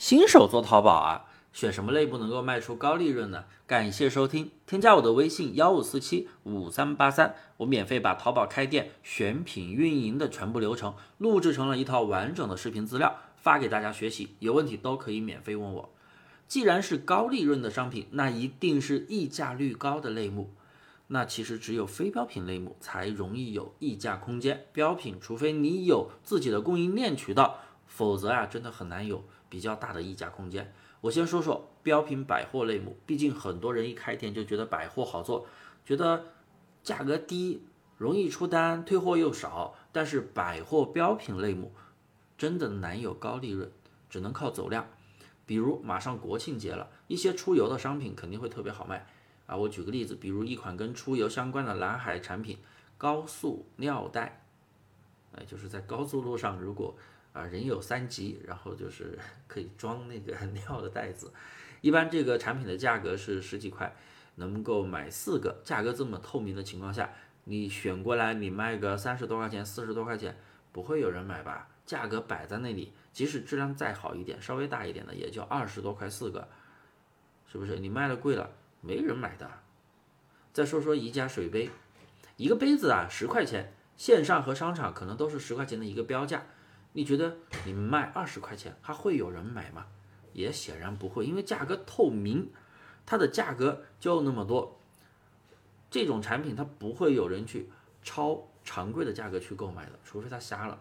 [0.00, 3.44] 新手做淘宝啊，选什么类目能够卖出高利润呢？
[3.66, 15.90] 感谢收听，添加我的微信幺五四七五三八三，我免费把淘宝开店、选品、运营的全部流程录制成了一套完整的视频资料，发给大家学习，有问题都可以免费问我。
[16.48, 20.54] 既然是高利润的商品，那一定是溢价率高的类目。
[21.08, 27.58] 那其实只有非标品类目才容易有溢价空间，标品除非你有自己的供应链渠道，
[27.90, 29.22] 否则啊，真的很难有。
[29.50, 32.96] 比较大的溢价空间，我先说说标品百货类目。
[33.04, 35.44] 毕竟很多人一开店就觉得百货好做，
[35.84, 36.24] 觉得
[36.84, 37.66] 价格低，
[37.98, 39.74] 容易出单，退货又少。
[39.90, 41.72] 但是百货标品类目
[42.38, 43.68] 真的难有高利润，
[44.08, 44.86] 只能靠走量。
[45.44, 49.04] 比如马上国庆节了，一些出游的商品肯定会特别好卖
[49.46, 49.56] 啊。
[49.56, 52.56] 我举个例子，比如一款跟出游相关的蓝海产品——
[52.96, 54.39] 高速尿袋，
[55.36, 56.96] 哎，就是在高速路上如果。
[57.32, 59.16] 啊，人有三急，然后就是
[59.46, 61.32] 可以装那个 尿的袋子，
[61.80, 63.94] 一般这个产品的价格是十几块，
[64.34, 65.60] 能够买四个。
[65.62, 67.08] 价格这么透明的情况下，
[67.44, 70.36] 你选过来，你卖个三十多块钱、四十多块钱，
[70.72, 71.68] 不会有人买吧？
[71.86, 76.48] 价格摆在那里，即使质量再好一点，稍微大一点的，也就二十多块四个，
[77.46, 77.78] 是不是？
[77.78, 78.50] 你卖的贵了，
[78.80, 79.48] 没人买的。
[80.52, 81.70] 再说说宜家水杯，
[82.36, 86.42] 一个杯子啊，十块钱，线上和商场可能都是十块钱的一个标价。
[86.94, 89.84] 你觉得你卖二十块钱还会有人买吗？
[90.32, 92.50] 也显然不会，因为价格透明，
[93.04, 94.80] 它的价格就那么多。
[95.90, 97.68] 这种产品它不会有人去
[98.02, 100.80] 超常规的价格去购买的，除非他瞎了。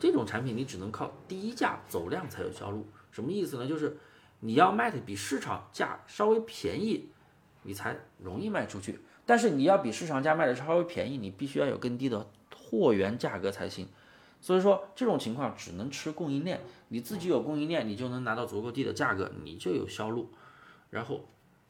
[0.00, 2.84] 这种产品你只能靠低价走量才有销路。
[3.12, 3.68] 什么意思呢？
[3.68, 3.96] 就是
[4.40, 7.12] 你要卖的比市场价稍微便宜，
[7.62, 8.98] 你才容易卖出去。
[9.28, 12.26] 但是你要比市场价卖的稍微便宜，你必须要有更低的
[12.56, 13.86] 货源价格才行。
[14.40, 20.30] 所以说这种情况只能吃供应链，你自己有供应链，你就能拿到足够低的价格，你就有销路。
[20.88, 21.26] 然后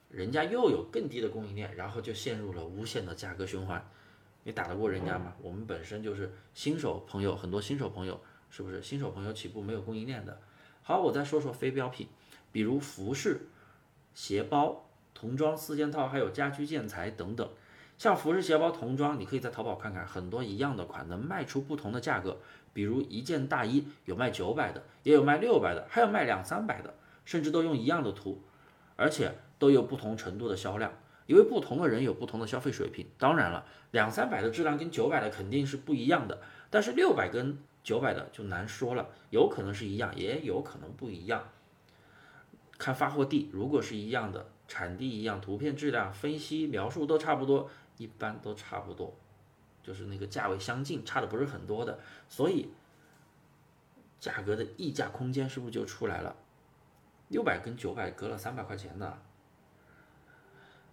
[0.09, 3.85] 人家又有更低的供应链，然后就陷入了无限的价格循环。
[4.45, 5.35] 你打得过人家吗？
[5.43, 8.21] 我们本身就是新手朋友，很多新手朋友
[8.51, 8.81] 是不是？
[8.81, 10.41] 新手朋友起步没有供应链的。
[10.85, 12.07] 好，我再说说非标品，
[12.53, 13.49] 比如服饰、
[14.15, 14.88] 鞋包、
[15.19, 17.49] 童装四件套，还有家居建材等等。
[17.97, 22.37] 像服饰、鞋包、童装，你可以在淘宝看看，很多一样的款能卖出不同的价格。
[22.73, 28.41] 比如一件大衣有卖九百的，也有卖六百的，还有卖两三百的，甚至都用一样的图，
[28.95, 30.93] 而且都有不同程度的销量。
[31.27, 33.05] 因为不同的人有不同的消费水平。
[33.19, 36.39] 当然了，两三百的质量跟九百的肯定是不一样的，
[36.71, 41.43] 但是六百跟九百的就难说了，有可能是一样，也有可能不一样。
[42.79, 47.69] 看发货地，如果是一样的，产地一样，图片质量分析描述都差不多。
[47.97, 49.13] 一般都差不多，
[49.83, 52.71] 就是那个价位相近，差的不是很多的，所以
[54.21, 56.37] 价格的溢价空间是不是就出来了？
[57.27, 59.19] 六百跟九百隔了三百块钱呢。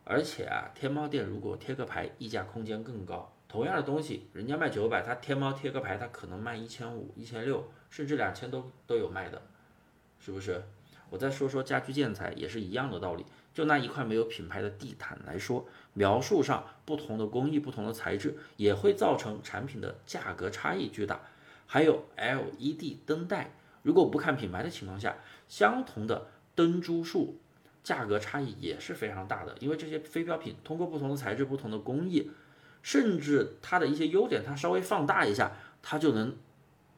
[0.04, 3.32] 而且啊，天猫店如果贴个牌，溢价空间更高。
[3.48, 9.40] 同样的东西，人家卖九百，他天猫贴个牌，他可能卖一千五、一千六，甚至两千都都有卖的，
[10.20, 10.64] 是不是？
[11.10, 13.26] 我再说说家居建材，也是一样的道理。
[13.54, 21.22] 就拿一块没有品牌的地毯来说，描述上不同的工艺、不同的材质，也会造成产品的价格差异巨大。
[21.66, 23.52] 还有 LED 灯带，
[23.82, 25.16] 如果不看品牌的情况下，
[25.48, 27.40] 相同的灯珠数，
[27.82, 29.56] 价格差异也是非常大的。
[29.62, 32.30] 因为这些非标品通过不同的材质、不同的工艺，
[32.84, 36.36] 甚至它的一些优点，它稍微放大一下，它就能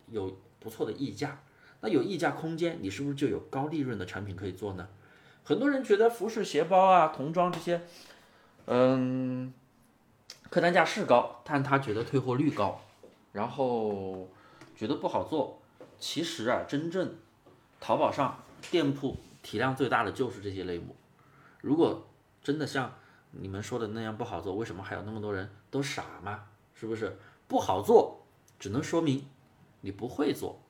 [0.09, 1.39] 有不错的溢价。
[1.81, 4.87] 那有溢价空间，你是不是就有高利润的产品可以做呢？
[5.43, 7.81] 很多人觉得服饰、鞋包啊、童装这些，
[8.65, 9.53] 嗯，
[10.49, 12.81] 客单价是高，但他觉得退货率高，
[13.31, 14.27] 然后
[14.75, 15.61] 觉得不好做。
[15.99, 17.15] 其实啊，真正
[17.79, 20.95] 淘宝上店铺体量最大的就是这些类目。
[21.61, 22.07] 如果
[22.43, 22.93] 真的像
[23.31, 26.43] 你们说的那样不好做，为什么还有那么多人都傻吗？
[26.73, 27.17] 是不是
[27.47, 28.25] 不好做，
[28.59, 29.25] 只能说明
[29.81, 30.61] 你不会做。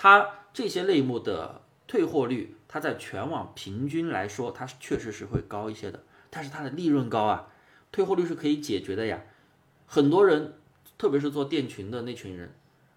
[0.00, 2.54] 它这些类目的退货率。
[2.68, 7.48] 它在全网平均来说，它确实是会高一些的，但是它的利润高啊，
[7.90, 9.22] 退货率是可以解决的呀。
[9.86, 10.52] 很多人，
[10.98, 12.54] 特别是做店群的那群人，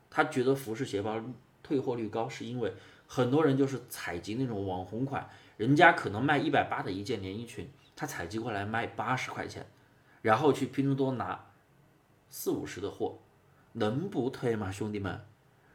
[0.09, 1.23] 他觉得服饰鞋包
[1.63, 2.73] 退货率高，是因为
[3.07, 9.65] 很多人就是采集那种网红款，人家可能卖一百八的一件连衣裙，他采集过来卖八十块钱，
[10.21, 11.45] 然后去拼多多拿
[12.29, 13.19] 四五十的货，
[13.71, 15.21] 能不退吗，兄弟们？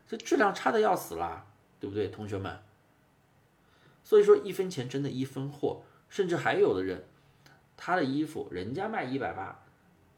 [0.06, 1.46] 这质量差的要死啦，
[1.80, 2.58] 对不对，同学们？
[4.04, 7.04] 所以说一分钱真的一分货，甚至还有的人，
[7.76, 9.64] 他的衣服人家卖一百八，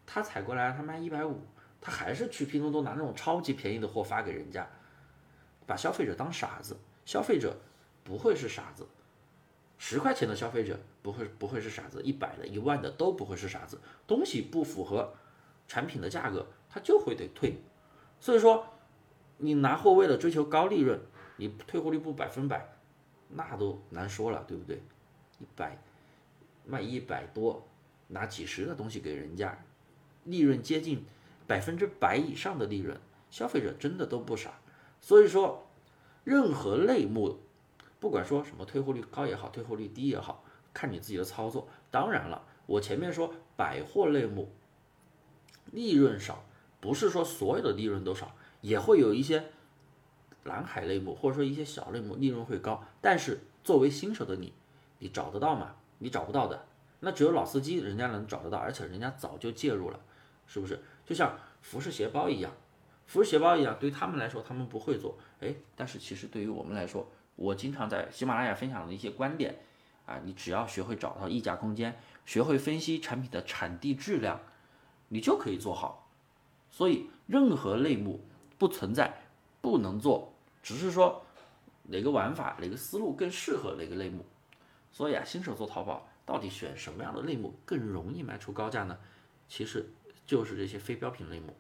[0.05, 1.41] 他采过来他卖一百五，
[1.81, 4.69] 他还是去拼多多拿那种超级便宜的货发给人家，
[5.67, 6.77] 把消费者当傻子。
[7.07, 7.57] 消费者
[8.05, 8.87] 不会是傻子，
[9.79, 13.81] 十块钱的消费者不会不会是傻子，一百的、一万的都不会是傻子。
[14.07, 15.15] 东西不符合
[15.67, 17.63] 产品的价格，他就会得退。
[18.21, 18.67] 所以说，
[19.39, 21.01] 你拿货为了追求高利润，
[21.37, 22.69] 你退货率不百分百，
[23.29, 24.83] 那都难说了，对不对？
[25.39, 25.79] 一百
[26.67, 27.67] 卖一百多，
[28.09, 29.57] 拿几十的东西给人家，
[30.25, 31.05] 利润接近
[31.47, 32.99] 百分之百以上的利润，
[33.31, 34.59] 消费者真的都不傻。
[35.01, 35.67] 所以说，
[36.25, 37.39] 任何类目，
[38.01, 40.45] 不管说什么退货率高也好，退货率低也好，
[40.75, 41.69] 看你自己的操作。
[41.91, 44.51] 当然了，我前面说百货类目
[45.71, 46.45] 利润少，
[46.81, 49.45] 不是说所有的利润都少，也会有一些
[50.45, 52.83] 蓝海类目或者说一些小类目利润会高。
[53.01, 54.53] 但是作为新手的你，
[54.99, 55.77] 你找得到吗？
[55.99, 56.67] 你找不到的。
[57.01, 60.01] 那只有老司机人家能找得到，而且人家早就介入了，
[60.47, 60.81] 是不是？
[61.07, 62.51] 就像服饰鞋包一样。
[63.07, 69.57] 服饰鞋包一样，对他们来说，他们不会做，哎，但是其实对于我们来说，我经常在喜马拉雅分享的一些观点，
[70.07, 74.41] 啊，你只要学会找到溢价空间，学会分析产品的产地质量，
[75.09, 76.11] 你就可以做好。
[76.69, 78.21] 所以任何类目
[78.59, 79.13] 不存在
[79.61, 80.33] 不能做，
[80.63, 81.25] 只是说
[81.85, 84.25] 哪个玩法、哪个思路更适合哪个类目。
[84.93, 88.99] 所以啊，新手做淘宝到底选什么样的类目更容易卖出高价呢？
[89.49, 89.87] 其实
[90.27, 91.55] 就是这些非标品类目，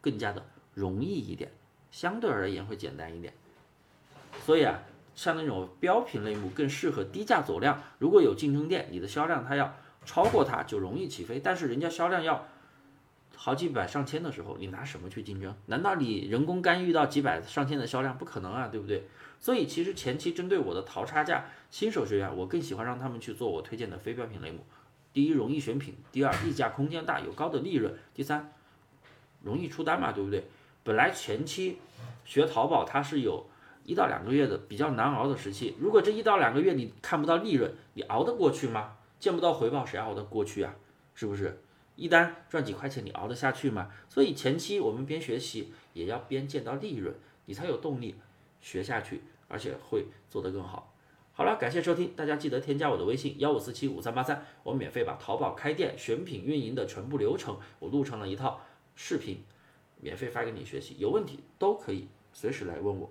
[0.00, 0.44] 更加的。
[0.72, 1.50] 容易一点，
[1.90, 3.34] 相对而言会简单一点。
[4.46, 4.78] 所以啊，
[5.16, 7.82] 像那种标品类目更适合低价走量。
[7.98, 9.74] 如果有竞争店，你的销量它要
[10.04, 11.40] 超过它就容易起飞。
[11.40, 12.46] 但是人家销量要
[13.42, 15.56] 好几百上千的时候，你拿什么去竞争？
[15.64, 18.18] 难道你人工干预到几百上千的销量？
[18.18, 19.04] 不可能啊，对不对？
[19.38, 24.58] 所以其实前期针对我的淘差价新手学员，我更喜欢让他们去做我推荐的非标品类目。
[25.14, 28.52] 第一，容易选品；第二，溢价空间大，有高的利润；第三，
[29.42, 30.44] 容易出单嘛，对不对？
[30.84, 31.78] 本来前期
[32.26, 33.46] 学淘宝，它是有
[33.86, 35.74] 一到两个月的比较难熬的时期。
[35.80, 38.98] 如果这一到两个月你看不到利润，你熬得过去吗？
[39.18, 40.74] 见不到回报，谁熬得过去啊？
[41.14, 41.58] 是不是？
[42.00, 43.90] 一单赚几块钱，你熬得下去吗？
[44.08, 47.14] 所以前期我们边学习也要边见到利润，
[47.44, 48.14] 你才有动力
[48.62, 50.94] 学下去，而且会做得更好。
[51.34, 58.62] 好了，感谢收听，大家记得添加我的微信幺五四七五三八三，我免费把淘宝开店、选品、运营的全部流程，我录成了一套
[58.96, 59.44] 视频。
[60.00, 63.10] 免费发给你学习，有问题都可以随时来问我。